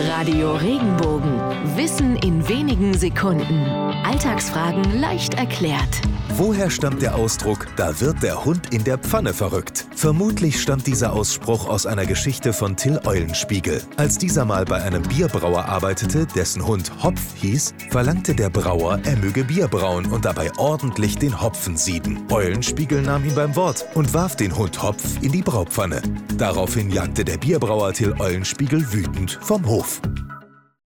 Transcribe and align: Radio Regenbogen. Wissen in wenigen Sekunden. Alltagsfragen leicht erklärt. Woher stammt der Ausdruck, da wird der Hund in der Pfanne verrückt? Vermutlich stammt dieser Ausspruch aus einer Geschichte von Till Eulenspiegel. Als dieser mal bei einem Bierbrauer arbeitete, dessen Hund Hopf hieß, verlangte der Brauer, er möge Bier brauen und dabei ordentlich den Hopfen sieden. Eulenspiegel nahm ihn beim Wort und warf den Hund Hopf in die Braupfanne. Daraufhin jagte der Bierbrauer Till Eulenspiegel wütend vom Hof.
Radio 0.00 0.54
Regenbogen. 0.54 1.40
Wissen 1.76 2.16
in 2.16 2.48
wenigen 2.78 2.96
Sekunden. 2.96 3.66
Alltagsfragen 4.04 5.00
leicht 5.00 5.34
erklärt. 5.34 6.00
Woher 6.36 6.70
stammt 6.70 7.02
der 7.02 7.16
Ausdruck, 7.16 7.66
da 7.76 8.00
wird 8.00 8.22
der 8.22 8.44
Hund 8.44 8.72
in 8.72 8.84
der 8.84 8.98
Pfanne 8.98 9.34
verrückt? 9.34 9.86
Vermutlich 9.94 10.60
stammt 10.60 10.86
dieser 10.86 11.12
Ausspruch 11.12 11.68
aus 11.68 11.86
einer 11.86 12.06
Geschichte 12.06 12.52
von 12.52 12.76
Till 12.76 13.00
Eulenspiegel. 13.04 13.82
Als 13.96 14.18
dieser 14.18 14.44
mal 14.44 14.64
bei 14.64 14.80
einem 14.82 15.02
Bierbrauer 15.02 15.64
arbeitete, 15.64 16.26
dessen 16.26 16.64
Hund 16.66 16.92
Hopf 17.02 17.20
hieß, 17.36 17.74
verlangte 17.90 18.34
der 18.34 18.50
Brauer, 18.50 19.00
er 19.04 19.16
möge 19.16 19.44
Bier 19.44 19.66
brauen 19.66 20.06
und 20.06 20.24
dabei 20.24 20.52
ordentlich 20.58 21.18
den 21.18 21.40
Hopfen 21.40 21.76
sieden. 21.76 22.24
Eulenspiegel 22.30 23.02
nahm 23.02 23.24
ihn 23.24 23.34
beim 23.34 23.56
Wort 23.56 23.86
und 23.94 24.14
warf 24.14 24.36
den 24.36 24.56
Hund 24.56 24.80
Hopf 24.82 25.20
in 25.22 25.32
die 25.32 25.42
Braupfanne. 25.42 26.02
Daraufhin 26.36 26.90
jagte 26.90 27.24
der 27.24 27.38
Bierbrauer 27.38 27.92
Till 27.92 28.14
Eulenspiegel 28.18 28.92
wütend 28.92 29.38
vom 29.42 29.66
Hof. 29.66 30.00